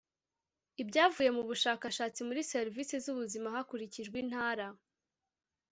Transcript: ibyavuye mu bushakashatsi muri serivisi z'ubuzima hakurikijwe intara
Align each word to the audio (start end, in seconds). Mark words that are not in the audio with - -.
ibyavuye 0.81 1.29
mu 1.37 1.43
bushakashatsi 1.49 2.19
muri 2.27 2.41
serivisi 2.51 2.95
z'ubuzima 3.03 3.47
hakurikijwe 3.55 4.17
intara 4.25 4.67